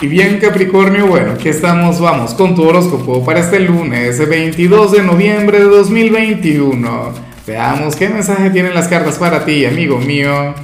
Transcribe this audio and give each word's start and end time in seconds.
Y 0.00 0.06
bien 0.06 0.38
Capricornio, 0.38 1.08
bueno, 1.08 1.32
aquí 1.32 1.48
estamos, 1.48 2.00
vamos 2.00 2.32
con 2.34 2.54
tu 2.54 2.62
horóscopo 2.62 3.24
para 3.24 3.40
este 3.40 3.58
lunes 3.58 4.28
22 4.28 4.92
de 4.92 5.02
noviembre 5.02 5.58
de 5.58 5.64
2021. 5.64 7.12
Veamos 7.44 7.96
qué 7.96 8.08
mensaje 8.08 8.50
tienen 8.50 8.74
las 8.74 8.86
cartas 8.86 9.18
para 9.18 9.44
ti, 9.44 9.64
amigo 9.64 9.98
mío. 9.98 10.54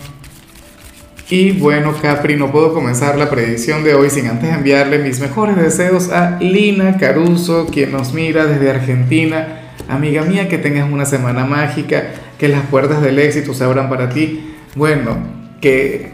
Y 1.29 1.51
bueno, 1.51 1.95
Capri, 2.01 2.37
no 2.37 2.53
puedo 2.53 2.73
comenzar 2.73 3.19
la 3.19 3.29
predicción 3.29 3.83
de 3.83 3.95
hoy 3.95 4.09
sin 4.09 4.29
antes 4.29 4.55
enviarle 4.55 5.01
mis 5.01 5.19
mejores 5.19 5.57
deseos 5.57 6.11
a 6.11 6.39
Lina 6.39 6.97
Caruso, 6.97 7.67
quien 7.67 7.91
nos 7.91 8.15
mira 8.15 8.47
desde 8.47 8.71
Argentina. 8.71 9.73
Amiga 9.89 10.23
mía, 10.23 10.49
que 10.49 10.59
tengas 10.59 10.89
una 10.89 11.07
semana 11.07 11.45
mágica, 11.45 12.05
que 12.39 12.47
las 12.47 12.63
puertas 12.67 13.03
del 13.03 13.19
éxito 13.19 13.53
se 13.53 13.65
abran 13.65 13.89
para 13.89 14.11
ti. 14.11 14.55
Bueno, 14.77 15.19
que, 15.61 16.13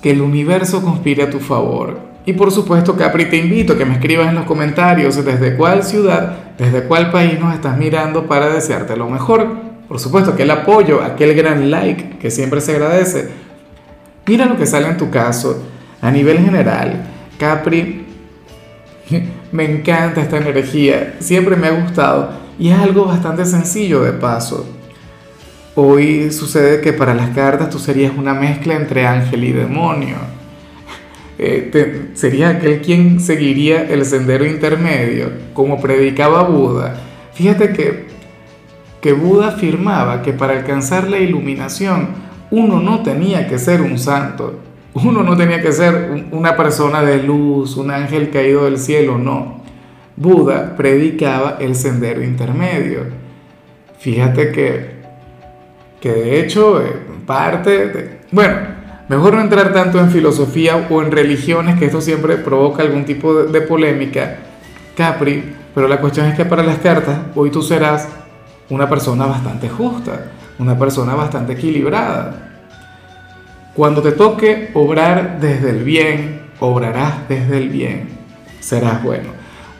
que 0.00 0.12
el 0.12 0.20
universo 0.20 0.82
conspire 0.82 1.24
a 1.24 1.30
tu 1.30 1.40
favor 1.40 2.11
y 2.24 2.34
por 2.34 2.52
supuesto, 2.52 2.96
Capri, 2.96 3.24
te 3.24 3.36
invito 3.36 3.72
a 3.72 3.78
que 3.78 3.84
me 3.84 3.94
escribas 3.94 4.28
en 4.28 4.36
los 4.36 4.44
comentarios 4.44 5.24
desde 5.24 5.56
cuál 5.56 5.82
ciudad, 5.82 6.36
desde 6.56 6.84
cuál 6.84 7.10
país 7.10 7.38
nos 7.40 7.52
estás 7.52 7.76
mirando 7.76 8.26
para 8.26 8.48
desearte 8.48 8.96
lo 8.96 9.10
mejor. 9.10 9.48
Por 9.88 9.98
supuesto, 9.98 10.30
aquel 10.30 10.50
apoyo, 10.52 11.02
aquel 11.02 11.34
gran 11.34 11.70
like 11.70 12.18
que 12.18 12.30
siempre 12.30 12.60
se 12.60 12.72
agradece. 12.72 13.28
Mira 14.26 14.46
lo 14.46 14.56
que 14.56 14.66
sale 14.66 14.86
en 14.86 14.96
tu 14.96 15.10
caso 15.10 15.64
a 16.00 16.10
nivel 16.12 16.38
general. 16.38 17.02
Capri, 17.38 18.06
me 19.52 19.64
encanta 19.64 20.20
esta 20.20 20.36
energía, 20.36 21.16
siempre 21.18 21.56
me 21.56 21.66
ha 21.66 21.72
gustado 21.72 22.30
y 22.56 22.68
es 22.68 22.78
algo 22.78 23.06
bastante 23.06 23.44
sencillo 23.44 24.02
de 24.04 24.12
paso. 24.12 24.64
Hoy 25.74 26.30
sucede 26.30 26.80
que 26.80 26.92
para 26.92 27.14
las 27.14 27.30
cartas 27.30 27.68
tú 27.68 27.80
serías 27.80 28.12
una 28.16 28.32
mezcla 28.32 28.74
entre 28.74 29.06
ángel 29.06 29.42
y 29.42 29.52
demonio 29.52 30.41
eh, 31.44 32.10
sería 32.14 32.50
aquel 32.50 32.80
quien 32.80 33.20
seguiría 33.20 33.82
el 33.82 34.04
sendero 34.04 34.46
intermedio, 34.46 35.30
como 35.54 35.80
predicaba 35.80 36.42
Buda. 36.44 36.94
Fíjate 37.34 37.72
que, 37.72 38.06
que 39.00 39.12
Buda 39.12 39.48
afirmaba 39.48 40.22
que 40.22 40.32
para 40.32 40.54
alcanzar 40.54 41.08
la 41.08 41.18
iluminación 41.18 42.08
uno 42.50 42.80
no 42.80 43.02
tenía 43.02 43.48
que 43.48 43.58
ser 43.58 43.80
un 43.80 43.98
santo, 43.98 44.60
uno 44.94 45.22
no 45.22 45.36
tenía 45.36 45.62
que 45.62 45.72
ser 45.72 46.26
una 46.32 46.54
persona 46.56 47.02
de 47.02 47.22
luz, 47.22 47.76
un 47.76 47.90
ángel 47.90 48.30
caído 48.30 48.66
del 48.66 48.78
cielo, 48.78 49.18
no. 49.18 49.62
Buda 50.16 50.76
predicaba 50.76 51.56
el 51.58 51.74
sendero 51.74 52.22
intermedio. 52.22 53.00
Fíjate 53.98 54.52
que, 54.52 54.90
que 56.00 56.12
de 56.12 56.40
hecho, 56.40 56.82
parte 57.26 57.86
de, 57.88 58.20
bueno, 58.30 58.71
Mejor 59.08 59.34
no 59.34 59.40
entrar 59.40 59.72
tanto 59.72 59.98
en 59.98 60.10
filosofía 60.10 60.86
o 60.88 61.02
en 61.02 61.10
religiones, 61.10 61.78
que 61.78 61.86
esto 61.86 62.00
siempre 62.00 62.36
provoca 62.36 62.82
algún 62.82 63.04
tipo 63.04 63.34
de, 63.34 63.60
polémica, 63.60 64.38
Capri, 64.96 65.54
pero 65.74 65.88
la 65.88 66.00
cuestión 66.00 66.26
es 66.26 66.36
que 66.36 66.44
para 66.44 66.62
las 66.62 66.78
cartas 66.78 67.18
hoy 67.34 67.50
tú 67.50 67.62
serás 67.62 68.08
una 68.70 68.88
persona 68.88 69.26
bastante 69.26 69.68
justa, 69.68 70.26
una 70.58 70.78
persona 70.78 71.14
bastante 71.14 71.54
equilibrada. 71.54 72.50
Cuando 73.74 74.02
te 74.02 74.12
toque 74.12 74.70
obrar 74.74 75.40
desde 75.40 75.70
el 75.70 75.82
bien, 75.82 76.42
obrarás 76.60 77.28
desde 77.28 77.58
el 77.58 77.70
bien. 77.70 78.08
Serás 78.60 79.02
bueno, 79.02 79.30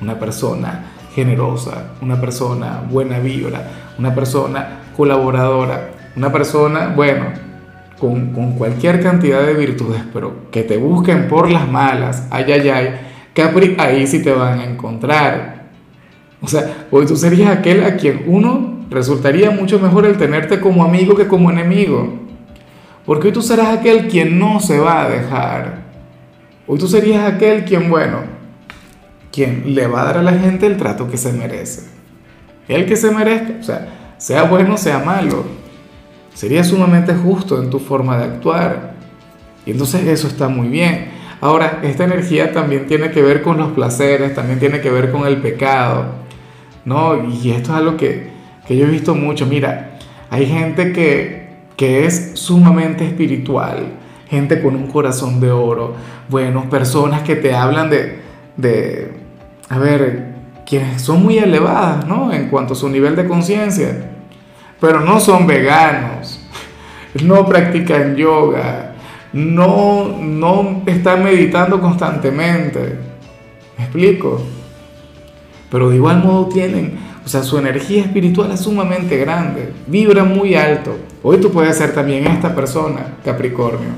una 0.01 0.19
persona 0.19 0.85
generosa, 1.15 1.93
una 2.01 2.21
persona 2.21 2.83
buena 2.91 3.19
vibra, 3.19 3.63
una 3.99 4.15
persona 4.15 4.81
colaboradora, 4.97 5.91
una 6.17 6.33
persona, 6.33 6.93
bueno, 6.95 7.52
con, 8.03 8.55
cualquier 8.59 9.01
cantidad 9.01 9.47
de 9.47 9.55
virtudes, 9.55 10.03
pero 10.13 10.51
que 10.51 10.65
te 10.65 10.77
busquen 10.77 11.29
por 11.29 11.49
las 11.49 11.71
malas, 11.71 12.27
ay, 12.33 12.51
ay, 12.51 12.69
ay, 12.69 12.89
Capri, 13.33 13.77
ahí 13.79 14.09
sí 14.09 14.21
te 14.21 14.33
van 14.33 14.59
a 14.59 14.65
encontrar. 14.65 15.67
O 16.41 16.49
sea, 16.49 16.87
hoy 16.91 17.07
tú 17.07 17.17
serías 17.17 17.57
aquel 17.57 17.85
a 17.85 17.97
quien 17.97 18.25
uno 18.27 18.87
resultaría 18.91 19.53
mucho 19.53 19.79
mejor 19.79 20.05
el 20.07 20.19
tenerte 20.19 20.59
como 20.59 20.83
amigo 20.83 21.15
que 21.15 21.29
como 21.29 21.53
enemigo. 21.53 22.19
Porque 23.07 23.29
hoy 23.29 23.33
tú 23.33 23.41
serás 23.41 23.79
aquel 23.79 24.09
quien 24.09 24.37
no 24.37 24.59
se 24.59 24.81
va 24.81 25.03
a 25.03 25.09
dejar. 25.09 25.83
Hoy 26.67 26.81
tú 26.81 26.89
serías 26.89 27.33
aquel 27.33 27.65
quien, 27.65 27.89
bueno, 27.89 28.19
quien 29.31 29.77
le 29.77 29.87
va 29.87 30.03
a 30.03 30.05
dar 30.07 30.19
a 30.19 30.23
la 30.23 30.33
gente 30.33 30.67
el 30.67 30.77
trato 30.77 31.09
que 31.09 31.17
se 31.17 31.33
merece. 31.33 31.89
El 32.67 32.85
que 32.85 32.97
se 32.97 33.13
merezca, 33.13 33.55
o 33.61 33.63
sea, 33.63 34.15
sea 34.19 34.43
bueno, 34.43 34.77
sea 34.77 34.99
malo. 34.99 35.62
Sería 36.35 36.65
sumamente 36.65 37.15
justo 37.15 37.63
en 37.63 37.71
tu 37.71 37.79
forma 37.79 38.19
de 38.19 38.25
actuar. 38.25 38.95
Y 39.67 39.73
entonces 39.73 40.07
eso 40.07 40.27
está 40.27 40.49
muy 40.49 40.69
bien. 40.69 41.11
Ahora, 41.41 41.81
esta 41.83 42.05
energía 42.05 42.53
también 42.53 42.87
tiene 42.87 43.11
que 43.11 43.23
ver 43.23 43.43
con 43.43 43.59
los 43.59 43.73
placeres, 43.73 44.35
también 44.35 44.59
tiene 44.59 44.81
que 44.81 44.91
ver 44.91 45.11
con 45.11 45.27
el 45.27 45.39
pecado. 45.39 46.23
¿no? 46.85 47.29
Y 47.29 47.51
esto 47.51 47.73
es 47.73 47.79
algo 47.79 47.97
que, 47.97 48.31
que 48.67 48.77
yo 48.77 48.87
he 48.87 48.91
visto 48.91 49.15
mucho. 49.15 49.47
Mira, 49.47 49.99
hay 50.31 50.47
gente 50.47 50.93
que, 50.93 51.49
que 51.77 52.07
es 52.07 52.33
sumamente 52.35 53.05
espiritual, 53.05 53.95
gente 54.29 54.63
con 54.63 54.75
un 54.77 54.89
corazón 54.89 55.41
de 55.41 55.51
oro, 55.51 55.95
bueno, 56.29 56.69
personas 56.71 57.23
que 57.23 57.37
te 57.37 57.55
hablan 57.55 57.91
de, 57.91 58.21
de 58.57 59.13
a 59.69 59.79
ver, 59.79 60.33
quienes 60.67 61.03
son 61.03 61.23
muy 61.23 61.39
elevadas, 61.39 62.07
¿no? 62.07 62.33
En 62.33 62.49
cuanto 62.49 62.73
a 62.73 62.77
su 62.77 62.89
nivel 62.89 63.17
de 63.17 63.27
conciencia 63.27 64.12
pero 64.83 64.99
no 64.99 65.21
son 65.21 65.47
veganos, 65.47 66.41
no 67.23 67.47
practican 67.47 68.17
yoga, 68.17 68.95
no, 69.33 70.19
no 70.21 70.83
están 70.87 71.23
meditando 71.23 71.81
constantemente. 71.81 72.99
¿Me 73.79 73.85
explico? 73.85 74.43
Pero 75.71 75.89
de 75.89 75.95
igual 75.95 76.25
modo 76.25 76.49
tienen, 76.49 76.99
o 77.25 77.29
sea, 77.29 77.45
su 77.45 77.59
energía 77.59 78.03
espiritual 78.03 78.51
es 78.51 78.59
sumamente 78.59 79.17
grande, 79.19 79.73
vibra 79.87 80.25
muy 80.25 80.57
alto. 80.57 80.97
Hoy 81.23 81.37
tú 81.37 81.53
puedes 81.53 81.77
ser 81.77 81.95
también 81.95 82.27
esta 82.27 82.53
persona, 82.53 83.19
Capricornio. 83.25 83.91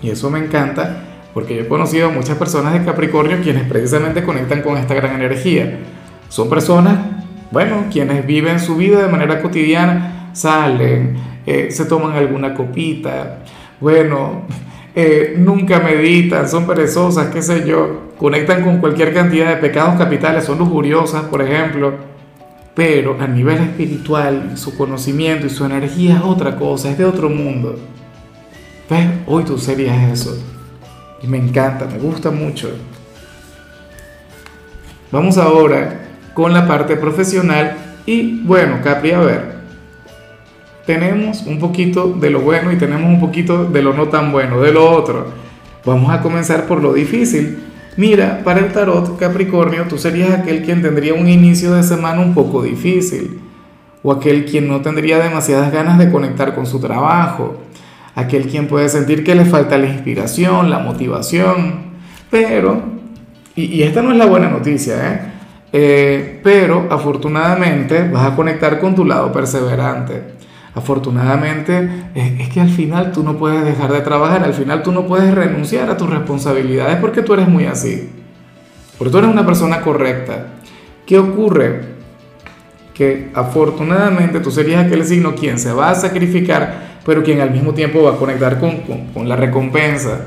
Y 0.00 0.10
eso 0.10 0.30
me 0.30 0.38
encanta 0.38 1.02
porque 1.34 1.56
yo 1.56 1.62
he 1.62 1.68
conocido 1.68 2.10
a 2.10 2.12
muchas 2.12 2.38
personas 2.38 2.74
de 2.74 2.84
Capricornio 2.84 3.40
quienes 3.42 3.64
precisamente 3.64 4.22
conectan 4.22 4.62
con 4.62 4.76
esta 4.76 4.94
gran 4.94 5.16
energía. 5.16 5.80
Son 6.28 6.48
personas 6.48 7.23
bueno, 7.54 7.84
quienes 7.90 8.26
viven 8.26 8.58
su 8.58 8.74
vida 8.74 9.00
de 9.00 9.08
manera 9.08 9.40
cotidiana 9.40 10.30
salen, 10.32 11.16
eh, 11.46 11.68
se 11.70 11.84
toman 11.84 12.16
alguna 12.16 12.52
copita, 12.52 13.44
bueno, 13.80 14.42
eh, 14.94 15.36
nunca 15.38 15.78
meditan, 15.78 16.48
son 16.48 16.66
perezosas, 16.66 17.28
qué 17.28 17.40
sé 17.40 17.64
yo, 17.64 18.10
conectan 18.18 18.64
con 18.64 18.78
cualquier 18.78 19.14
cantidad 19.14 19.50
de 19.50 19.56
pecados 19.58 19.96
capitales, 19.96 20.44
son 20.44 20.58
lujuriosas, 20.58 21.22
por 21.26 21.42
ejemplo, 21.42 21.94
pero 22.74 23.16
a 23.20 23.28
nivel 23.28 23.58
espiritual, 23.58 24.58
su 24.58 24.76
conocimiento 24.76 25.46
y 25.46 25.50
su 25.50 25.64
energía 25.64 26.16
es 26.16 26.22
otra 26.22 26.56
cosa, 26.56 26.90
es 26.90 26.98
de 26.98 27.04
otro 27.04 27.30
mundo. 27.30 27.78
¿Ves? 28.90 29.06
Hoy 29.26 29.44
tú 29.44 29.58
serías 29.58 30.12
eso. 30.12 30.36
Y 31.22 31.28
me 31.28 31.38
encanta, 31.38 31.86
me 31.86 31.98
gusta 31.98 32.32
mucho. 32.32 32.68
Vamos 35.12 35.38
ahora 35.38 36.03
con 36.34 36.52
la 36.52 36.66
parte 36.66 36.96
profesional. 36.96 37.76
Y 38.04 38.42
bueno, 38.42 38.80
Capri, 38.82 39.12
a 39.12 39.20
ver, 39.20 39.54
tenemos 40.86 41.42
un 41.46 41.58
poquito 41.58 42.12
de 42.12 42.30
lo 42.30 42.40
bueno 42.40 42.70
y 42.72 42.76
tenemos 42.76 43.08
un 43.08 43.20
poquito 43.20 43.64
de 43.64 43.82
lo 43.82 43.94
no 43.94 44.08
tan 44.08 44.32
bueno, 44.32 44.60
de 44.60 44.72
lo 44.72 44.90
otro. 44.90 45.28
Vamos 45.84 46.12
a 46.12 46.20
comenzar 46.20 46.66
por 46.66 46.82
lo 46.82 46.92
difícil. 46.92 47.58
Mira, 47.96 48.40
para 48.42 48.60
el 48.60 48.72
tarot 48.72 49.18
Capricornio, 49.18 49.84
tú 49.88 49.98
serías 49.98 50.32
aquel 50.32 50.62
quien 50.62 50.82
tendría 50.82 51.14
un 51.14 51.28
inicio 51.28 51.72
de 51.72 51.82
semana 51.82 52.20
un 52.20 52.34
poco 52.34 52.62
difícil, 52.62 53.40
o 54.02 54.12
aquel 54.12 54.44
quien 54.44 54.66
no 54.66 54.80
tendría 54.80 55.18
demasiadas 55.18 55.72
ganas 55.72 55.98
de 55.98 56.10
conectar 56.10 56.54
con 56.54 56.66
su 56.66 56.80
trabajo, 56.80 57.56
aquel 58.16 58.48
quien 58.48 58.66
puede 58.66 58.88
sentir 58.88 59.22
que 59.22 59.34
le 59.34 59.44
falta 59.44 59.78
la 59.78 59.86
inspiración, 59.86 60.70
la 60.70 60.80
motivación, 60.80 61.94
pero, 62.30 62.82
y, 63.54 63.82
esta 63.82 64.02
no 64.02 64.10
es 64.10 64.18
la 64.18 64.26
buena 64.26 64.50
noticia, 64.50 64.94
¿eh? 64.94 65.33
Eh, 65.76 66.38
pero 66.44 66.86
afortunadamente 66.88 68.08
vas 68.08 68.32
a 68.32 68.36
conectar 68.36 68.78
con 68.78 68.94
tu 68.94 69.04
lado 69.04 69.32
perseverante. 69.32 70.22
Afortunadamente 70.72 72.10
es, 72.14 72.48
que 72.48 72.60
al 72.60 72.68
final 72.68 73.10
tú 73.10 73.24
no 73.24 73.36
puedes 73.36 73.64
dejar 73.64 73.92
de 73.92 74.00
trabajar, 74.00 74.44
al 74.44 74.54
final 74.54 74.84
tú 74.84 74.92
no 74.92 75.04
puedes 75.08 75.34
renunciar 75.34 75.90
a 75.90 75.96
tus 75.96 76.08
responsabilidades 76.08 76.98
porque 76.98 77.22
tú 77.22 77.34
eres 77.34 77.48
muy 77.48 77.64
así. 77.64 78.08
Porque 78.96 79.10
tú 79.10 79.18
eres 79.18 79.30
una 79.30 79.44
persona 79.44 79.80
correcta. 79.80 80.46
¿Qué 81.06 81.18
ocurre? 81.18 81.80
Que 82.94 83.32
afortunadamente 83.34 84.38
tú 84.38 84.52
serías 84.52 84.86
aquel 84.86 85.04
signo 85.04 85.34
quien 85.34 85.58
se 85.58 85.72
va 85.72 85.90
a 85.90 85.96
sacrificar, 85.96 87.00
pero 87.04 87.24
quien 87.24 87.40
al 87.40 87.50
mismo 87.50 87.74
tiempo 87.74 88.04
va 88.04 88.12
a 88.12 88.16
conectar 88.16 88.60
con, 88.60 88.82
con, 88.82 89.06
con 89.06 89.28
la 89.28 89.34
recompensa 89.34 90.20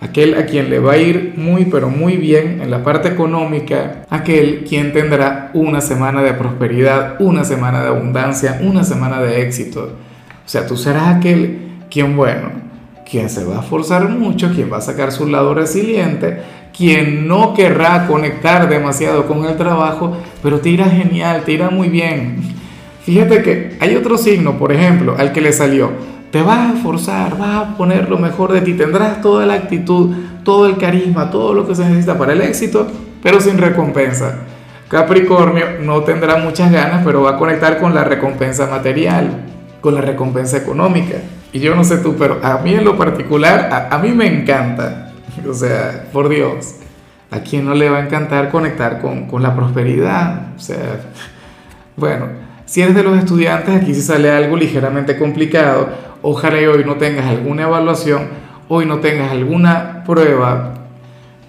aquel 0.00 0.34
a 0.34 0.46
quien 0.46 0.70
le 0.70 0.78
va 0.78 0.92
a 0.92 0.98
ir 0.98 1.34
muy 1.36 1.66
pero 1.66 1.88
muy 1.88 2.16
bien 2.16 2.60
en 2.62 2.70
la 2.70 2.82
parte 2.82 3.08
económica, 3.08 4.04
aquel 4.10 4.64
quien 4.68 4.92
tendrá 4.92 5.50
una 5.54 5.80
semana 5.80 6.22
de 6.22 6.34
prosperidad, 6.34 7.16
una 7.20 7.44
semana 7.44 7.82
de 7.82 7.88
abundancia, 7.88 8.58
una 8.62 8.84
semana 8.84 9.20
de 9.22 9.42
éxito. 9.42 9.92
O 10.44 10.48
sea, 10.48 10.66
tú 10.66 10.76
serás 10.76 11.16
aquel 11.16 11.58
quien, 11.90 12.16
bueno, 12.16 12.50
quien 13.08 13.30
se 13.30 13.44
va 13.44 13.58
a 13.58 13.60
esforzar 13.62 14.08
mucho, 14.08 14.52
quien 14.54 14.72
va 14.72 14.78
a 14.78 14.82
sacar 14.82 15.12
su 15.12 15.26
lado 15.26 15.54
resiliente, 15.54 16.38
quien 16.76 17.26
no 17.26 17.54
querrá 17.54 18.06
conectar 18.06 18.68
demasiado 18.68 19.26
con 19.26 19.44
el 19.44 19.56
trabajo, 19.56 20.16
pero 20.42 20.60
te 20.60 20.68
irá 20.68 20.86
genial, 20.86 21.42
te 21.44 21.52
irá 21.52 21.70
muy 21.70 21.88
bien. 21.88 22.36
Fíjate 23.02 23.42
que 23.42 23.76
hay 23.80 23.94
otro 23.94 24.18
signo, 24.18 24.58
por 24.58 24.72
ejemplo, 24.72 25.14
al 25.16 25.32
que 25.32 25.40
le 25.40 25.52
salió, 25.52 25.92
te 26.36 26.42
vas 26.42 26.70
a 26.70 26.76
esforzar, 26.76 27.38
vas 27.38 27.56
a 27.56 27.76
poner 27.78 28.10
lo 28.10 28.18
mejor 28.18 28.52
de 28.52 28.60
ti, 28.60 28.74
tendrás 28.74 29.22
toda 29.22 29.46
la 29.46 29.54
actitud, 29.54 30.14
todo 30.44 30.66
el 30.66 30.76
carisma, 30.76 31.30
todo 31.30 31.54
lo 31.54 31.66
que 31.66 31.74
se 31.74 31.82
necesita 31.86 32.18
para 32.18 32.34
el 32.34 32.42
éxito, 32.42 32.86
pero 33.22 33.40
sin 33.40 33.56
recompensa. 33.56 34.40
Capricornio 34.86 35.80
no 35.80 36.02
tendrá 36.02 36.36
muchas 36.36 36.70
ganas, 36.70 37.00
pero 37.06 37.22
va 37.22 37.30
a 37.30 37.36
conectar 37.38 37.80
con 37.80 37.94
la 37.94 38.04
recompensa 38.04 38.66
material, 38.66 39.30
con 39.80 39.94
la 39.94 40.02
recompensa 40.02 40.58
económica. 40.58 41.14
Y 41.54 41.60
yo 41.60 41.74
no 41.74 41.84
sé 41.84 41.96
tú, 41.96 42.16
pero 42.18 42.38
a 42.42 42.58
mí 42.58 42.74
en 42.74 42.84
lo 42.84 42.98
particular, 42.98 43.88
a, 43.90 43.96
mí 43.96 44.10
me 44.10 44.26
encanta. 44.26 45.12
O 45.48 45.54
sea, 45.54 46.04
por 46.12 46.28
Dios, 46.28 46.74
¿a 47.30 47.38
quién 47.38 47.64
no 47.64 47.72
le 47.72 47.88
va 47.88 47.96
a 47.96 48.04
encantar 48.04 48.50
conectar 48.50 49.00
con, 49.00 49.26
con 49.26 49.42
la 49.42 49.56
prosperidad? 49.56 50.48
O 50.54 50.60
sea, 50.60 51.00
bueno, 51.96 52.26
si 52.66 52.82
eres 52.82 52.96
de 52.96 53.04
los 53.04 53.16
estudiantes, 53.16 53.74
aquí 53.74 53.94
sí 53.94 54.02
sale 54.02 54.30
algo 54.30 54.56
ligeramente 54.56 55.16
complicado. 55.16 55.88
Ojalá 56.20 56.56
hoy 56.56 56.84
no 56.84 56.96
tengas 56.96 57.26
alguna 57.26 57.62
evaluación, 57.62 58.28
hoy 58.68 58.86
no 58.86 58.98
tengas 58.98 59.30
alguna 59.30 60.02
prueba 60.04 60.74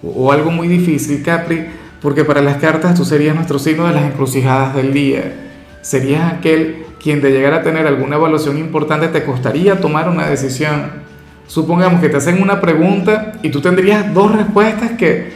o 0.02 0.32
algo 0.32 0.52
muy 0.52 0.68
difícil, 0.68 1.22
Capri, 1.24 1.66
porque 2.00 2.24
para 2.24 2.40
las 2.40 2.58
cartas 2.58 2.94
tú 2.94 3.04
serías 3.04 3.34
nuestro 3.34 3.58
signo 3.58 3.88
de 3.88 3.94
las 3.94 4.04
encrucijadas 4.04 4.76
del 4.76 4.92
día. 4.92 5.34
Serías 5.82 6.32
aquel 6.32 6.84
quien 7.02 7.20
de 7.20 7.32
llegar 7.32 7.52
a 7.52 7.62
tener 7.62 7.86
alguna 7.86 8.16
evaluación 8.16 8.56
importante 8.56 9.08
te 9.08 9.24
costaría 9.24 9.80
tomar 9.80 10.08
una 10.08 10.28
decisión. 10.28 11.08
Supongamos 11.48 12.00
que 12.00 12.08
te 12.08 12.18
hacen 12.18 12.40
una 12.40 12.60
pregunta 12.60 13.32
y 13.42 13.50
tú 13.50 13.60
tendrías 13.60 14.14
dos 14.14 14.32
respuestas 14.32 14.92
que, 14.92 15.32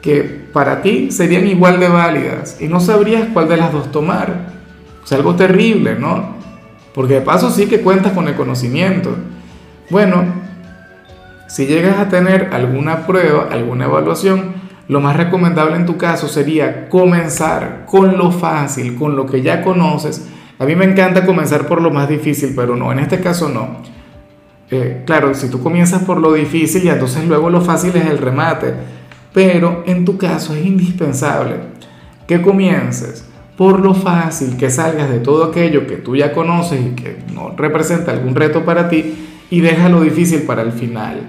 que 0.00 0.22
para 0.52 0.80
ti 0.80 1.10
serían 1.10 1.46
igual 1.46 1.78
de 1.78 1.88
válidas 1.88 2.56
y 2.60 2.68
no 2.68 2.80
sabrías 2.80 3.28
cuál 3.34 3.48
de 3.48 3.58
las 3.58 3.72
dos 3.72 3.92
tomar. 3.92 4.56
Sea, 5.06 5.18
algo 5.18 5.36
terrible, 5.36 5.96
¿no? 5.96 6.34
Porque 6.92 7.14
de 7.14 7.20
paso 7.20 7.48
sí 7.50 7.66
que 7.66 7.80
cuentas 7.80 8.12
con 8.12 8.26
el 8.26 8.34
conocimiento. 8.34 9.16
Bueno, 9.88 10.24
si 11.46 11.66
llegas 11.66 11.98
a 11.98 12.08
tener 12.08 12.50
alguna 12.52 13.06
prueba, 13.06 13.46
alguna 13.52 13.84
evaluación, 13.84 14.54
lo 14.88 15.00
más 15.00 15.16
recomendable 15.16 15.76
en 15.76 15.86
tu 15.86 15.96
caso 15.96 16.26
sería 16.26 16.88
comenzar 16.88 17.86
con 17.86 18.18
lo 18.18 18.32
fácil, 18.32 18.96
con 18.96 19.14
lo 19.14 19.26
que 19.26 19.42
ya 19.42 19.62
conoces, 19.62 20.26
a 20.58 20.64
mí 20.64 20.74
me 20.74 20.86
encanta 20.86 21.24
comenzar 21.24 21.68
por 21.68 21.80
lo 21.80 21.92
más 21.92 22.08
difícil, 22.08 22.52
pero 22.56 22.74
no, 22.74 22.90
en 22.90 22.98
este 22.98 23.20
caso 23.20 23.48
no. 23.48 23.82
Eh, 24.72 25.04
claro, 25.06 25.34
si 25.34 25.48
tú 25.48 25.62
comienzas 25.62 26.02
por 26.02 26.18
lo 26.18 26.32
difícil 26.32 26.82
y 26.84 26.88
entonces 26.88 27.24
luego 27.28 27.48
lo 27.48 27.60
fácil 27.60 27.94
es 27.94 28.06
el 28.06 28.18
remate, 28.18 28.74
pero 29.32 29.84
en 29.86 30.04
tu 30.04 30.18
caso 30.18 30.52
es 30.56 30.66
indispensable 30.66 31.58
que 32.26 32.42
comiences 32.42 33.25
por 33.56 33.80
lo 33.80 33.94
fácil, 33.94 34.56
que 34.56 34.70
salgas 34.70 35.08
de 35.08 35.18
todo 35.18 35.44
aquello 35.44 35.86
que 35.86 35.96
tú 35.96 36.14
ya 36.14 36.32
conoces 36.32 36.80
y 36.80 36.90
que 36.90 37.16
no 37.32 37.54
representa 37.56 38.12
algún 38.12 38.34
reto 38.34 38.64
para 38.64 38.88
ti 38.88 39.14
y 39.50 39.60
deja 39.60 39.88
lo 39.88 40.02
difícil 40.02 40.42
para 40.42 40.62
el 40.62 40.72
final. 40.72 41.22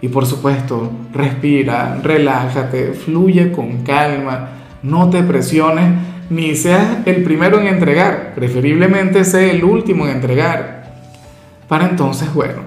Y 0.00 0.08
por 0.08 0.26
supuesto, 0.26 0.90
respira, 1.12 1.98
relájate, 2.02 2.92
fluye 2.92 3.52
con 3.52 3.82
calma, 3.82 4.48
no 4.82 5.10
te 5.10 5.22
presiones 5.22 5.92
ni 6.30 6.54
seas 6.54 6.98
el 7.04 7.22
primero 7.22 7.60
en 7.60 7.66
entregar, 7.66 8.32
preferiblemente 8.34 9.24
sea 9.24 9.50
el 9.50 9.64
último 9.64 10.06
en 10.06 10.16
entregar, 10.16 10.82
para 11.68 11.88
entonces, 11.88 12.32
bueno, 12.32 12.62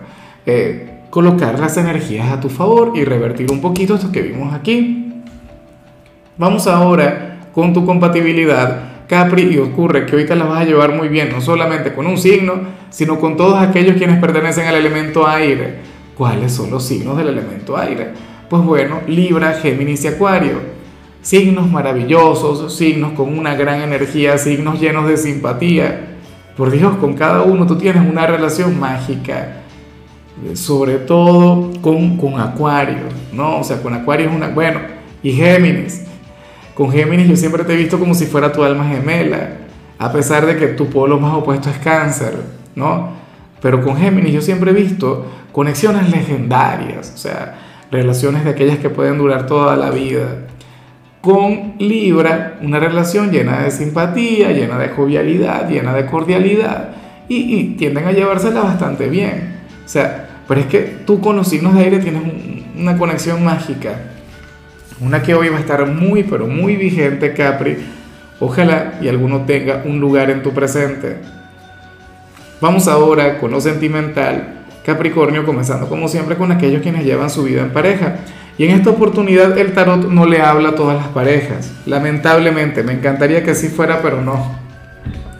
eh, 0.45 1.01
colocar 1.09 1.59
las 1.59 1.77
energías 1.77 2.31
a 2.31 2.39
tu 2.39 2.50
favor 2.50 2.94
y 2.95 3.06
revertir 3.06 3.51
un 3.51 3.62
poquito 3.62 3.95
esto 3.95 4.12
que 4.12 4.21
vimos 4.21 4.53
aquí. 4.53 5.21
Vamos 6.38 6.67
ahora 6.67 7.50
con 7.53 7.73
tu 7.73 7.85
compatibilidad 7.85 8.94
Capri 9.07 9.53
y 9.53 9.57
ocurre 9.57 10.05
que 10.05 10.15
hoy 10.15 10.25
te 10.25 10.35
la 10.35 10.45
vas 10.45 10.61
a 10.61 10.65
llevar 10.65 10.93
muy 10.93 11.07
bien, 11.07 11.29
no 11.31 11.41
solamente 11.41 11.93
con 11.93 12.07
un 12.07 12.17
signo, 12.17 12.53
sino 12.89 13.19
con 13.19 13.37
todos 13.37 13.61
aquellos 13.61 13.97
quienes 13.97 14.19
pertenecen 14.19 14.67
al 14.67 14.75
elemento 14.75 15.27
aire. 15.27 15.79
¿Cuáles 16.17 16.53
son 16.53 16.71
los 16.71 16.83
signos 16.83 17.17
del 17.17 17.27
elemento 17.27 17.77
aire? 17.77 18.09
Pues 18.49 18.63
bueno, 18.63 19.01
Libra, 19.07 19.53
Géminis 19.53 20.05
y 20.05 20.07
Acuario 20.07 20.75
signos 21.25 21.71
maravillosos, 21.71 22.77
signos 22.77 23.13
con 23.13 23.35
una 23.35 23.55
gran 23.55 23.81
energía, 23.81 24.37
signos 24.37 24.79
llenos 24.79 25.07
de 25.07 25.17
simpatía. 25.17 26.17
Por 26.55 26.69
Dios, 26.69 26.97
con 26.97 27.15
cada 27.15 27.41
uno 27.41 27.65
tú 27.65 27.79
tienes 27.79 28.07
una 28.07 28.27
relación 28.27 28.79
mágica, 28.79 29.63
sobre 30.53 30.99
todo 30.99 31.71
con, 31.81 32.17
con 32.17 32.39
Acuario, 32.39 33.07
¿no? 33.33 33.57
O 33.59 33.63
sea, 33.63 33.81
con 33.81 33.95
Acuario 33.95 34.29
es 34.29 34.35
una... 34.35 34.49
Bueno, 34.49 34.81
y 35.23 35.31
Géminis. 35.31 36.05
Con 36.75 36.92
Géminis 36.92 37.27
yo 37.27 37.36
siempre 37.36 37.63
te 37.63 37.74
he 37.74 37.77
visto 37.77 37.98
como 37.98 38.13
si 38.13 38.25
fuera 38.25 38.51
tu 38.51 38.63
alma 38.63 38.88
gemela, 38.88 39.50
a 39.98 40.12
pesar 40.12 40.45
de 40.45 40.57
que 40.57 40.68
tu 40.68 40.88
polo 40.88 41.19
más 41.19 41.33
opuesto 41.33 41.69
es 41.69 41.77
cáncer, 41.77 42.36
¿no? 42.75 43.10
Pero 43.62 43.81
con 43.81 43.98
Géminis 43.98 44.33
yo 44.33 44.42
siempre 44.42 44.72
he 44.72 44.74
visto 44.74 45.25
conexiones 45.51 46.12
legendarias, 46.12 47.13
o 47.16 47.18
sea, 47.18 47.56
relaciones 47.89 48.44
de 48.44 48.51
aquellas 48.51 48.77
que 48.77 48.89
pueden 48.89 49.18
durar 49.18 49.48
toda 49.48 49.75
la 49.75 49.89
vida 49.89 50.45
con 51.25 51.74
Libra 51.80 52.60
una 52.62 52.80
relación 52.80 53.31
llena 53.31 53.63
de 53.63 53.72
simpatía, 53.72 54.51
llena 54.51 54.77
de 54.77 54.89
jovialidad, 54.89 55.68
llena 55.68 55.92
de 55.92 56.06
cordialidad 56.06 56.89
y, 57.27 57.74
tienden 57.77 58.06
a 58.06 58.12
llevársela 58.12 58.62
bastante 58.62 59.10
bien. 59.10 59.56
O 59.83 59.88
sea, 59.88 60.27
pero 60.48 60.62
es 60.62 60.68
que 60.68 60.81
tú 61.04 61.19
con 61.19 61.36
los 61.36 61.48
signos 61.48 61.74
de 61.74 61.81
aire 61.81 61.98
tienes 61.98 62.22
una 62.77 62.95
conexión 62.95 63.44
mágica, 63.44 63.95
una 65.00 65.21
que 65.21 65.36
hoy 65.36 65.50
va 65.50 65.57
a 65.57 65.59
estar 65.59 65.86
muy, 65.86 66.24
pero 66.24 66.47
muy 66.47 66.75
vigente, 66.75 67.33
Capri. 67.33 67.77
Ojalá 68.39 68.95
y 69.01 69.07
alguno 69.07 69.42
tenga 69.42 69.83
un 69.86 70.00
lugar 70.00 70.30
en 70.30 70.44
tu 70.44 70.53
presente. 70.53 71.18
Vamos 72.62 72.88
ahora 72.88 73.38
con 73.38 73.51
lo 73.51 73.59
sentimental, 73.62 74.65
Capricornio, 74.86 75.45
comenzando 75.45 75.88
como 75.88 76.07
siempre 76.07 76.36
con 76.36 76.51
aquellos 76.51 76.81
quienes 76.81 77.03
llevan 77.03 77.30
su 77.30 77.44
vida 77.44 77.62
en 77.62 77.71
pareja. 77.71 78.18
Y 78.57 78.65
en 78.65 78.71
esta 78.71 78.92
oportunidad 78.92 79.57
el 79.57 79.74
tarot 79.74 80.09
no 80.09 80.25
le 80.25 80.42
habla 80.42 80.69
a 80.69 80.75
todas 80.75 80.95
las 80.95 81.09
parejas. 81.09 81.74
Lamentablemente, 81.86 82.83
me 82.83 82.94
encantaría 82.94 83.44
que 83.44 83.51
así 83.51 83.68
fuera, 83.68 84.01
pero 84.01 84.21
no. 84.21 84.57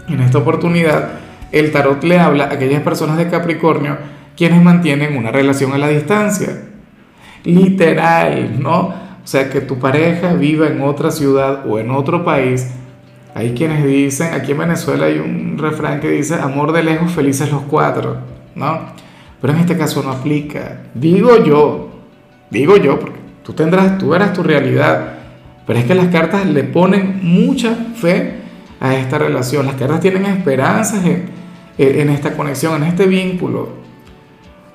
En 0.10 0.20
esta 0.20 0.40
oportunidad 0.40 1.12
el 1.52 1.72
tarot 1.72 2.04
le 2.04 2.20
habla 2.20 2.46
a 2.46 2.54
aquellas 2.54 2.82
personas 2.82 3.18
de 3.18 3.30
Capricornio 3.30 3.98
quienes 4.36 4.62
mantienen 4.62 5.16
una 5.16 5.32
relación 5.32 5.72
a 5.74 5.78
la 5.78 5.88
distancia. 5.88 6.50
Literal, 7.46 8.62
¿no? 8.62 9.05
O 9.26 9.28
sea, 9.28 9.50
que 9.50 9.60
tu 9.60 9.80
pareja 9.80 10.34
viva 10.34 10.68
en 10.68 10.82
otra 10.82 11.12
ciudad 11.12 11.66
o 11.68 11.80
en 11.80 11.92
otro 11.92 12.24
país. 12.24 12.70
Hay 13.34 13.54
quienes 13.54 13.84
dicen, 13.84 14.34
aquí 14.34 14.54
en 14.54 14.60
Venezuela 14.60 15.08
hay 15.08 15.20
un 15.20 15.58
refrán 15.58 16.00
que 16.00 16.10
dice, 16.10 16.36
amor 16.36 16.72
de 16.72 16.84
lejos, 16.84 17.12
felices 17.12 17.52
los 17.52 17.64
cuatro, 17.64 18.18
¿no? 18.56 18.80
Pero 19.42 19.52
en 19.52 19.60
este 19.60 19.78
caso 19.78 20.02
no 20.02 20.12
aplica. 20.12 20.84
Digo 20.94 21.44
yo, 21.44 21.96
Digo 22.50 22.78
yo, 22.78 23.00
porque 23.00 23.20
tú 23.44 23.54
tendrás, 23.54 23.98
tú 23.98 24.10
verás 24.10 24.34
tu 24.34 24.44
realidad. 24.44 25.14
Pero 25.66 25.80
es 25.80 25.86
que 25.86 25.96
las 25.96 26.08
cartas 26.08 26.46
le 26.46 26.64
ponen 26.64 27.20
mucha 27.24 27.76
fe 27.96 28.36
a 28.80 28.96
esta 28.96 29.18
relación. 29.18 29.66
Las 29.66 29.76
cartas 29.76 30.00
tienen 30.00 30.26
esperanzas 30.26 31.04
en, 31.06 31.30
en 31.78 32.10
esta 32.10 32.36
conexión, 32.36 32.82
en 32.82 32.90
este 32.90 33.08
vínculo. 33.08 33.85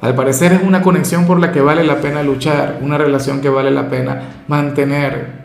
Al 0.01 0.15
parecer 0.15 0.53
es 0.53 0.63
una 0.63 0.83
conexión 0.83 1.27
por 1.27 1.39
la 1.39 1.53
que 1.53 1.61
vale 1.61 1.85
la 1.85 2.01
pena 2.01 2.23
luchar, 2.23 2.79
una 2.81 2.97
relación 2.97 3.41
que 3.41 3.49
vale 3.49 3.71
la 3.71 3.89
pena 3.89 4.43
mantener. 4.49 5.41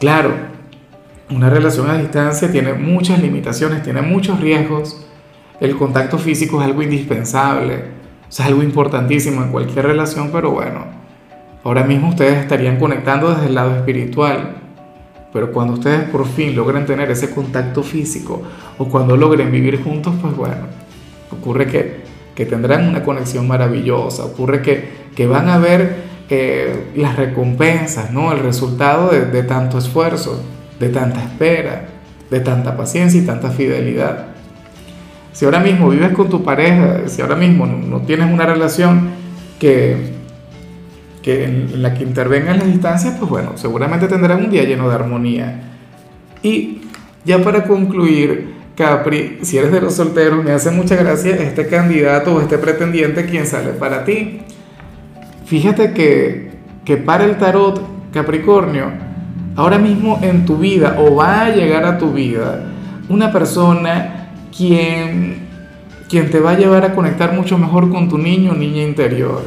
Claro, 0.00 0.30
una 1.30 1.48
relación 1.48 1.88
a 1.88 1.98
distancia 1.98 2.50
tiene 2.50 2.74
muchas 2.74 3.20
limitaciones, 3.20 3.82
tiene 3.82 4.02
muchos 4.02 4.40
riesgos. 4.40 5.06
El 5.60 5.76
contacto 5.76 6.18
físico 6.18 6.60
es 6.60 6.66
algo 6.66 6.82
indispensable, 6.82 7.84
es 8.28 8.40
algo 8.40 8.62
importantísimo 8.62 9.42
en 9.42 9.52
cualquier 9.52 9.86
relación, 9.86 10.30
pero 10.32 10.50
bueno, 10.50 11.04
Ahora 11.64 11.82
mismo 11.82 12.10
ustedes 12.10 12.40
estarían 12.40 12.78
conectando 12.78 13.30
desde 13.30 13.46
el 13.46 13.54
lado 13.54 13.74
espiritual, 13.74 14.56
pero 15.32 15.50
cuando 15.50 15.72
ustedes 15.72 16.06
por 16.10 16.26
fin 16.26 16.54
logren 16.54 16.84
tener 16.84 17.10
ese 17.10 17.30
contacto 17.30 17.82
físico 17.82 18.42
o 18.76 18.86
cuando 18.86 19.16
logren 19.16 19.50
vivir 19.50 19.82
juntos, 19.82 20.14
pues 20.20 20.36
bueno, 20.36 20.66
ocurre 21.32 21.66
que, 21.66 22.03
que 22.34 22.46
tendrán 22.46 22.88
una 22.88 23.04
conexión 23.04 23.46
maravillosa, 23.46 24.24
ocurre 24.24 24.62
que, 24.62 24.88
que 25.14 25.26
van 25.26 25.48
a 25.48 25.58
ver 25.58 26.14
eh, 26.30 26.92
las 26.96 27.16
recompensas, 27.16 28.10
¿no? 28.10 28.32
el 28.32 28.40
resultado 28.40 29.10
de, 29.10 29.42
tanto 29.42 29.78
esfuerzo, 29.78 30.42
de 30.80 30.88
tanta 30.88 31.22
espera, 31.22 31.86
de 32.30 32.40
tanta 32.40 32.76
paciencia 32.76 33.20
y 33.20 33.26
tanta 33.26 33.50
fidelidad. 33.50 34.28
Si 35.32 35.44
ahora 35.44 35.60
mismo 35.60 35.90
vives 35.90 36.12
con 36.12 36.28
tu 36.28 36.42
pareja, 36.42 37.02
si 37.08 37.20
ahora 37.20 37.36
mismo 37.36 37.66
no 37.66 38.00
tienes 38.02 38.32
una 38.32 38.46
relación 38.46 39.10
que, 39.58 40.14
que 41.22 41.44
en 41.44 41.82
la 41.82 41.92
que 41.94 42.04
intervengan 42.04 42.58
las 42.58 42.68
distancias, 42.68 43.16
pues 43.18 43.30
bueno, 43.30 43.52
seguramente 43.56 44.08
tendrán 44.08 44.44
un 44.44 44.50
día 44.50 44.64
lleno 44.64 44.88
de 44.88 44.94
armonía. 44.94 45.60
Y 46.42 46.82
ya 47.24 47.42
para 47.42 47.64
concluir, 47.64 48.54
Capri, 48.76 49.38
si 49.42 49.56
eres 49.58 49.70
de 49.70 49.80
los 49.80 49.94
solteros, 49.94 50.42
me 50.42 50.50
hace 50.50 50.70
mucha 50.70 50.96
gracia 50.96 51.36
este 51.36 51.68
candidato 51.68 52.34
o 52.34 52.40
este 52.40 52.58
pretendiente 52.58 53.26
quien 53.26 53.46
sale 53.46 53.70
para 53.70 54.04
ti. 54.04 54.40
fíjate 55.46 55.92
que, 55.92 56.50
que 56.84 56.96
para 56.96 57.24
el 57.24 57.36
tarot 57.38 57.80
Capricornio, 58.12 58.90
ahora 59.56 59.78
mismo 59.78 60.18
en 60.22 60.44
tu 60.44 60.58
vida 60.58 60.96
o 60.98 61.14
va 61.14 61.42
a 61.42 61.50
llegar 61.50 61.84
a 61.84 61.98
tu 61.98 62.12
vida 62.12 62.64
una 63.08 63.32
persona 63.32 64.30
quien, 64.56 65.46
quien 66.08 66.30
te 66.30 66.40
va 66.40 66.52
a 66.52 66.58
llevar 66.58 66.84
a 66.84 66.94
conectar 66.94 67.32
mucho 67.32 67.58
mejor 67.58 67.90
con 67.90 68.08
tu 68.08 68.18
niño 68.18 68.52
o 68.52 68.54
niña 68.54 68.82
interior. 68.82 69.42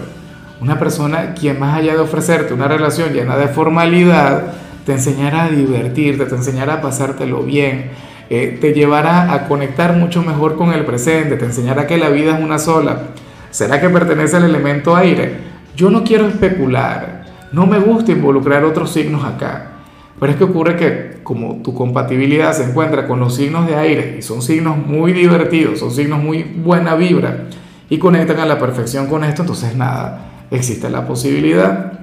Una 0.61 0.79
persona 0.79 1.33
quien 1.33 1.59
más 1.59 1.77
allá 1.77 1.93
de 1.93 1.99
ofrecerte 1.99 2.53
una 2.53 2.67
relación 2.67 3.13
llena 3.13 3.37
de 3.37 3.47
formalidad, 3.47 4.53
te 4.85 4.93
enseñará 4.93 5.45
a 5.45 5.49
divertirte, 5.49 6.25
te 6.25 6.35
enseñará 6.35 6.75
a 6.75 6.81
pasártelo 6.81 7.43
bien, 7.43 7.91
eh, 8.29 8.57
te 8.59 8.73
llevará 8.73 9.33
a 9.33 9.47
conectar 9.47 9.93
mucho 9.93 10.21
mejor 10.21 10.57
con 10.57 10.73
el 10.73 10.85
presente, 10.85 11.37
te 11.37 11.45
enseñará 11.45 11.87
que 11.87 11.97
la 11.97 12.09
vida 12.09 12.37
es 12.37 12.43
una 12.43 12.59
sola. 12.59 13.09
¿Será 13.51 13.79
que 13.79 13.89
pertenece 13.89 14.35
al 14.35 14.43
elemento 14.43 14.95
aire? 14.95 15.37
Yo 15.75 15.89
no 15.89 16.03
quiero 16.03 16.27
especular, 16.27 17.25
no 17.51 17.65
me 17.65 17.79
gusta 17.79 18.11
involucrar 18.11 18.65
otros 18.65 18.91
signos 18.91 19.23
acá, 19.23 19.71
pero 20.19 20.31
es 20.31 20.37
que 20.37 20.43
ocurre 20.43 20.75
que 20.75 21.19
como 21.23 21.61
tu 21.61 21.73
compatibilidad 21.73 22.53
se 22.53 22.63
encuentra 22.63 23.07
con 23.07 23.19
los 23.19 23.35
signos 23.35 23.67
de 23.67 23.75
aire 23.75 24.15
y 24.19 24.21
son 24.21 24.41
signos 24.41 24.77
muy 24.77 25.13
divertidos, 25.13 25.79
son 25.79 25.91
signos 25.91 26.21
muy 26.21 26.43
buena 26.43 26.95
vibra 26.95 27.45
y 27.89 27.97
conectan 27.97 28.39
a 28.39 28.45
la 28.45 28.59
perfección 28.59 29.07
con 29.07 29.23
esto, 29.23 29.43
entonces 29.43 29.75
nada, 29.75 30.45
existe 30.51 30.89
la 30.89 31.05
posibilidad. 31.05 31.93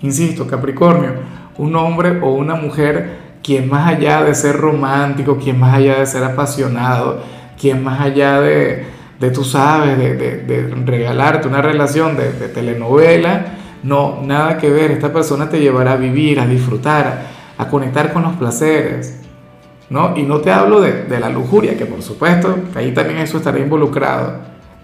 Insisto, 0.00 0.46
Capricornio, 0.46 1.14
un 1.56 1.74
hombre 1.76 2.20
o 2.20 2.32
una 2.32 2.54
mujer 2.54 3.27
quien 3.42 3.68
más 3.68 3.88
allá 3.88 4.22
de 4.22 4.34
ser 4.34 4.56
romántico, 4.56 5.38
quien 5.38 5.58
más 5.58 5.74
allá 5.74 5.98
de 6.00 6.06
ser 6.06 6.24
apasionado, 6.24 7.22
quien 7.58 7.82
más 7.82 8.00
allá 8.00 8.40
de, 8.40 8.86
de 9.20 9.30
tú 9.30 9.44
sabes, 9.44 9.98
de, 9.98 10.14
de, 10.16 10.74
regalarte 10.84 11.48
una 11.48 11.62
relación 11.62 12.16
de, 12.16 12.48
telenovela, 12.48 13.46
no, 13.82 14.20
nada 14.22 14.58
que 14.58 14.70
ver, 14.70 14.90
esta 14.90 15.12
persona 15.12 15.48
te 15.48 15.60
llevará 15.60 15.92
a 15.92 15.96
vivir, 15.96 16.40
a 16.40 16.46
disfrutar, 16.46 17.26
a 17.56 17.68
conectar 17.68 18.12
con 18.12 18.22
los 18.22 18.36
placeres, 18.36 19.20
¿no? 19.90 20.16
Y 20.16 20.22
no 20.22 20.38
te 20.38 20.50
hablo 20.50 20.80
de, 20.80 21.06
la 21.18 21.28
lujuria, 21.28 21.76
que 21.76 21.86
por 21.86 22.02
supuesto, 22.02 22.56
que 22.72 22.78
ahí 22.78 22.92
también 22.92 23.18
eso 23.18 23.38
estará 23.38 23.58
involucrado, 23.58 24.34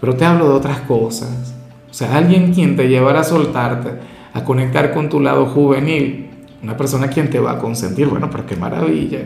pero 0.00 0.14
te 0.14 0.24
hablo 0.24 0.48
de 0.48 0.54
otras 0.54 0.80
cosas. 0.80 1.54
O 1.90 1.94
sea, 1.94 2.16
alguien 2.16 2.52
quien 2.52 2.76
te 2.76 2.88
llevará 2.88 3.20
a 3.20 3.24
soltarte, 3.24 3.90
a 4.32 4.44
conectar 4.44 4.92
con 4.92 5.08
tu 5.08 5.20
lado 5.20 5.46
juvenil, 5.46 6.30
una 6.64 6.76
persona 6.76 7.08
quien 7.08 7.30
te 7.30 7.38
va 7.38 7.52
a 7.52 7.58
consentir, 7.58 8.08
bueno, 8.08 8.30
pero 8.30 8.46
qué 8.46 8.56
maravilla. 8.56 9.20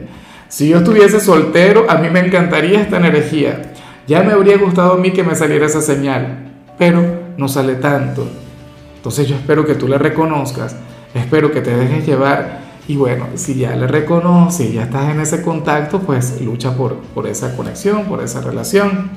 Si 0.49 0.69
yo 0.69 0.79
estuviese 0.79 1.21
soltero, 1.21 1.87
a 1.89 1.97
mí 1.97 2.11
me 2.11 2.21
encantaría 2.21 2.81
esta 2.81 2.97
energía. 2.97 3.73
Ya 4.07 4.23
me 4.23 4.33
habría 4.33 4.59
gustado 4.59 4.95
a 4.95 4.97
mí 4.97 5.13
que 5.13 5.23
me 5.23 5.35
saliera 5.35 5.67
esa 5.67 5.81
señal, 5.81 6.51
pero 6.77 7.03
no 7.37 7.49
sale 7.49 7.77
tanto. 7.77 8.27
Entonces 8.97 9.29
yo 9.29 9.37
espero 9.37 9.65
que 9.65 9.75
tú 9.75 9.87
le 9.87 9.99
reconozcas, 9.99 10.75
espero 11.15 11.53
que 11.53 11.61
te 11.61 11.77
dejes 11.77 12.05
llevar 12.07 12.61
y 12.89 12.97
bueno, 12.97 13.27
si 13.35 13.55
ya 13.55 13.77
le 13.77 13.87
reconoces, 13.87 14.73
ya 14.73 14.85
estás 14.85 15.11
en 15.11 15.21
ese 15.21 15.43
contacto, 15.43 16.01
pues 16.01 16.41
lucha 16.41 16.75
por, 16.75 16.97
por 16.97 17.27
esa 17.27 17.55
conexión, 17.55 18.07
por 18.07 18.23
esa 18.23 18.41
relación. 18.41 19.11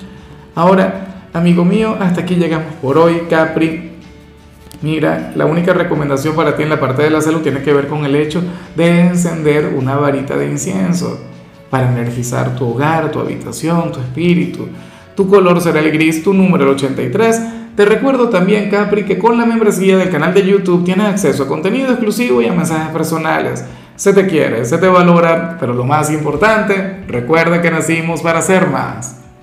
Ahora, 0.54 1.26
amigo 1.34 1.66
mío, 1.66 1.96
hasta 2.00 2.22
aquí 2.22 2.36
llegamos 2.36 2.74
por 2.82 2.98
hoy, 2.98 3.24
Capri. 3.30 3.91
Mira, 4.82 5.32
la 5.36 5.46
única 5.46 5.74
recomendación 5.74 6.36
para 6.36 6.56
ti 6.56 6.64
en 6.64 6.70
la 6.70 6.80
parte 6.80 7.04
de 7.04 7.12
la 7.12 7.22
salud 7.22 7.42
tiene 7.42 7.62
que 7.62 7.74
ver 7.74 7.88
con 7.88 8.04
el 8.04 8.16
hecho 8.16 8.42
de 8.76 9.02
encender 9.02 9.74
una 9.78 9.96
varita 9.96 10.36
de 10.36 10.48
incienso 10.48 11.20
para 11.70 11.92
energizar 11.92 12.56
tu 12.56 12.70
hogar, 12.70 13.12
tu 13.12 13.20
habitación, 13.20 13.92
tu 13.92 14.00
espíritu. 14.00 14.68
Tu 15.16 15.28
color 15.28 15.62
será 15.62 15.80
el 15.82 15.92
gris, 15.92 16.24
tu 16.24 16.34
número 16.34 16.64
el 16.64 16.72
83. 16.72 17.42
Te 17.76 17.86
recuerdo 17.86 18.30
también, 18.30 18.72
Capri, 18.72 19.06
que 19.06 19.20
con 19.20 19.38
la 19.38 19.46
membresía 19.46 19.98
del 19.98 20.10
canal 20.10 20.34
de 20.34 20.46
YouTube 20.46 20.84
tienes 20.84 21.08
acceso 21.08 21.44
a 21.44 21.48
contenido 21.48 21.92
exclusivo 21.92 22.42
y 22.42 22.48
a 22.48 22.54
mensajes 22.54 22.92
personales. 22.92 23.64
Se 23.96 24.14
te 24.14 24.26
quiere, 24.26 24.66
se 24.66 24.80
te 24.80 24.88
valora, 24.88 25.58
pero 25.60 25.76
lo 25.76 25.84
más 25.84 26.12
importante, 26.12 27.04
recuerda 27.08 27.62
que 27.62 27.70
nacimos 27.70 28.22
para 28.22 28.42
ser 28.42 28.68
más. 28.68 29.21